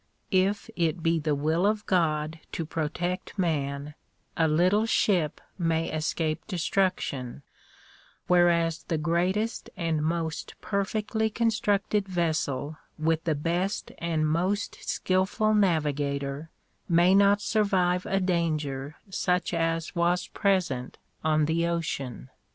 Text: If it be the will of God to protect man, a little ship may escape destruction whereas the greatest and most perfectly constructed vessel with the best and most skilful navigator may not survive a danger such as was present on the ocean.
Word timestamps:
If 0.33 0.67
it 0.75 1.03
be 1.03 1.19
the 1.19 1.35
will 1.35 1.67
of 1.67 1.85
God 1.85 2.39
to 2.53 2.65
protect 2.65 3.37
man, 3.37 3.93
a 4.35 4.47
little 4.47 4.87
ship 4.87 5.39
may 5.59 5.91
escape 5.93 6.41
destruction 6.47 7.43
whereas 8.25 8.81
the 8.81 8.97
greatest 8.97 9.69
and 9.77 10.03
most 10.03 10.55
perfectly 10.59 11.29
constructed 11.29 12.07
vessel 12.07 12.77
with 12.97 13.23
the 13.25 13.35
best 13.35 13.91
and 13.99 14.27
most 14.27 14.77
skilful 14.89 15.53
navigator 15.53 16.49
may 16.89 17.13
not 17.13 17.39
survive 17.39 18.07
a 18.07 18.19
danger 18.19 18.95
such 19.11 19.53
as 19.53 19.93
was 19.93 20.25
present 20.29 20.97
on 21.23 21.45
the 21.45 21.67
ocean. 21.67 22.31